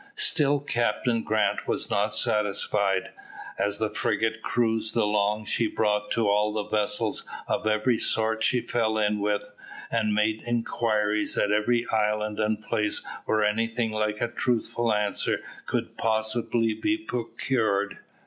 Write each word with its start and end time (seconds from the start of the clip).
Still 0.17 0.59
Captain 0.59 1.21
Grant 1.21 1.67
was 1.67 1.91
not 1.91 2.15
satisfied. 2.15 3.11
As 3.59 3.77
the 3.77 3.91
frigate 3.91 4.41
cruised 4.41 4.95
along 4.95 5.45
she 5.45 5.67
brought 5.67 6.09
to 6.13 6.27
all 6.27 6.51
the 6.53 6.63
vessels 6.63 7.23
of 7.47 7.67
every 7.67 7.99
sort 7.99 8.41
she 8.41 8.61
fell 8.61 8.97
in 8.97 9.19
with, 9.19 9.51
and 9.91 10.15
made 10.15 10.41
inquiries 10.47 11.37
at 11.37 11.51
every 11.51 11.87
island 11.89 12.39
and 12.39 12.63
place 12.63 13.03
where 13.25 13.43
anything 13.43 13.91
like 13.91 14.19
a 14.21 14.27
truthful 14.31 14.91
answer 14.91 15.39
could 15.67 15.99
possibly 15.99 16.73
be 16.73 16.97
procured. 16.97 17.99